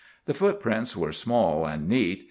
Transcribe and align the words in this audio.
The 0.25 0.33
footprints 0.33 0.97
were 0.97 1.11
small 1.11 1.67
and 1.67 1.87
neat. 1.87 2.19